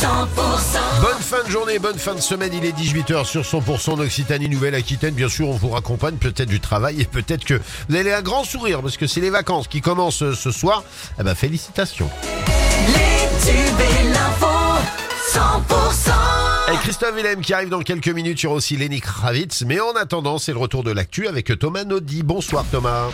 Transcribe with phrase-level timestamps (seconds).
[0.00, 5.12] Bonne fin de journée, bonne fin de semaine, il est 18h sur 100% Occitanie Nouvelle-Aquitaine.
[5.12, 8.44] Bien sûr, on vous raccompagne peut-être du travail et peut-être que vous allez un grand
[8.44, 10.84] sourire parce que c'est les vacances qui commencent euh, ce soir.
[11.18, 12.08] Eh ben, félicitations.
[12.86, 14.46] Les tubes et l'info,
[15.34, 16.72] 100%.
[16.72, 19.64] Et Christophe Willem qui arrive dans quelques minutes, il y aura aussi Lenny Kravitz.
[19.66, 22.22] Mais en attendant, c'est le retour de l'actu avec Thomas Naudy.
[22.22, 23.08] Bonsoir Thomas.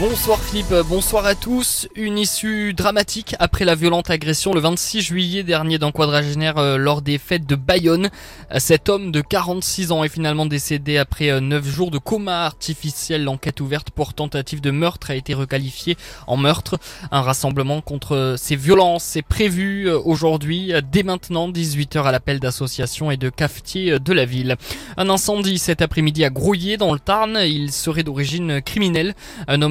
[0.00, 1.86] Bonsoir Philippe, bonsoir à tous.
[1.94, 7.00] Une issue dramatique après la violente agression le 26 juillet dernier d'un quadragénaire euh, lors
[7.00, 8.08] des fêtes de Bayonne.
[8.52, 13.22] Euh, Cet homme de 46 ans est finalement décédé après 9 jours de coma artificiel.
[13.22, 15.96] L'enquête ouverte pour tentative de meurtre a été requalifiée
[16.26, 16.76] en meurtre.
[17.12, 23.12] Un rassemblement contre ces violences est prévu euh, aujourd'hui, dès maintenant, 18h à l'appel d'associations
[23.12, 24.56] et de cafetiers de la ville.
[24.96, 27.38] Un incendie cet après-midi à Grouillé dans le Tarn.
[27.46, 29.14] Il serait d'origine criminelle.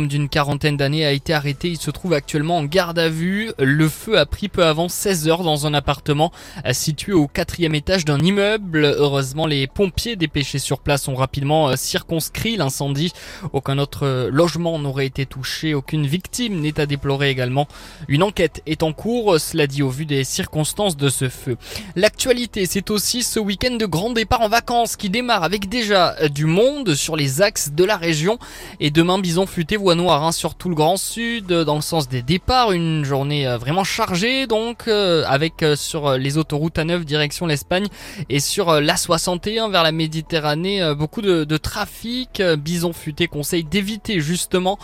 [0.05, 1.69] D'une quarantaine d'années a été arrêté.
[1.69, 3.51] Il se trouve actuellement en garde à vue.
[3.57, 6.31] Le feu a pris peu avant 16 heures dans un appartement
[6.65, 8.83] euh, situé au quatrième étage d'un immeuble.
[8.97, 13.13] Heureusement, les pompiers dépêchés sur place ont rapidement euh, circonscrit l'incendie.
[13.53, 15.73] Aucun autre euh, logement n'aurait été touché.
[15.73, 17.67] Aucune victime n'est à déplorer également.
[18.07, 19.39] Une enquête est en cours.
[19.39, 21.57] Cela dit au vu des circonstances de ce feu.
[21.95, 26.45] L'actualité, c'est aussi ce week-end de grand départ en vacances qui démarre avec déjà du
[26.45, 28.37] monde sur les axes de la région.
[28.81, 31.81] Et demain, Bison Futé voie noire hein, sur tout le Grand Sud euh, dans le
[31.81, 32.71] sens des départs.
[32.71, 37.87] Une journée euh, vraiment chargée donc euh, avec sur les autoroutes A9 direction l'Espagne
[38.29, 42.41] et sur euh, l'A61 vers la Méditerranée beaucoup de, trafic.
[42.57, 44.77] Bison Futé conseille d'éviter justement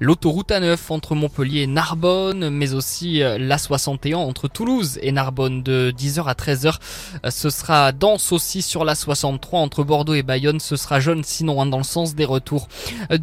[0.00, 5.92] l'autoroute A9 entre Montpellier et Narbonne mais aussi euh, l'A61 entre Toulouse et Narbonne de
[5.96, 6.76] 10h à 13h.
[7.24, 10.60] Euh, Ce sera dense aussi sur l'A63 entre Bordeaux et Bayonne.
[10.60, 12.68] Ce sera jaune sinon hein, dans le sens des retours.
[13.10, 13.18] Euh,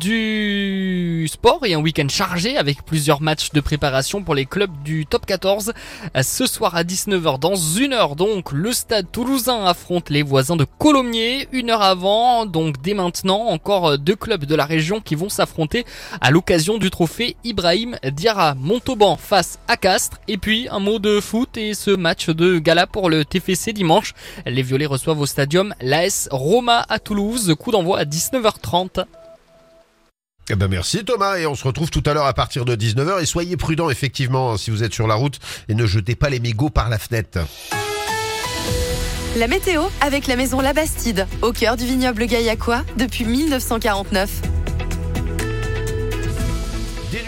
[1.28, 5.26] Sport et un week-end chargé avec plusieurs matchs de préparation pour les clubs du top
[5.26, 5.74] 14.
[6.16, 10.56] Euh, Ce soir à 19h, dans une heure donc, le stade toulousain affronte les voisins
[10.56, 11.48] de Colomiers.
[11.52, 15.86] Une heure avant, donc dès maintenant, encore deux clubs de la région qui vont s'affronter
[16.22, 18.56] à l'occasion du trophée Ibrahim Diarra.
[18.56, 20.20] Montauban face à Castres.
[20.28, 24.14] Et puis un mot de foot et ce match de gala pour le TFC dimanche.
[24.46, 27.56] Les Violets reçoivent au stadium l'AS Roma à Toulouse.
[27.60, 29.06] Coup d'envoi à 19h30.
[30.50, 33.22] Eh ben merci Thomas et on se retrouve tout à l'heure à partir de 19h
[33.22, 35.40] et soyez prudents effectivement hein, si vous êtes sur la route
[35.70, 37.40] et ne jetez pas les mégots par la fenêtre.
[39.36, 44.55] La météo avec la maison La Bastide, au cœur du vignoble gaillacois depuis 1949.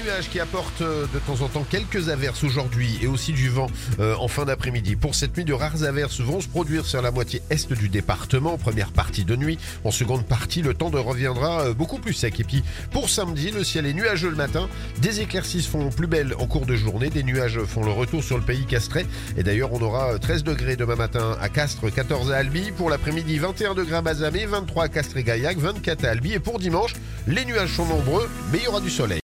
[0.07, 3.67] Nuages qui apportent euh, de temps en temps quelques averses aujourd'hui et aussi du vent
[3.99, 4.95] euh, en fin d'après-midi.
[4.95, 8.53] Pour cette nuit, de rares averses vont se produire sur la moitié est du département
[8.53, 9.59] en première partie de nuit.
[9.83, 12.39] En seconde partie, le temps de reviendra euh, beaucoup plus sec.
[12.39, 14.69] Et puis pour samedi, le ciel est nuageux le matin.
[15.01, 17.09] Des éclaircies font plus belles en cours de journée.
[17.09, 19.05] Des nuages font le retour sur le pays castrais.
[19.35, 22.71] Et d'ailleurs, on aura euh, 13 degrés demain matin à Castres, 14 à Albi.
[22.71, 26.31] Pour l'après-midi, 21 degrés à Bazamé, 23 à Castres et Gaillac, 24 à Albi.
[26.31, 26.93] Et pour dimanche,
[27.27, 29.15] les nuages sont nombreux, mais il y aura du soleil.